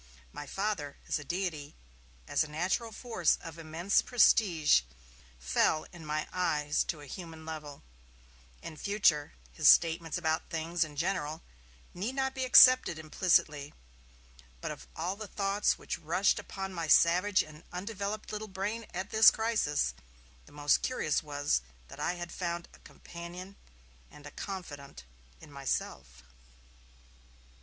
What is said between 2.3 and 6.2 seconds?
a natural force of immense prestige, fell in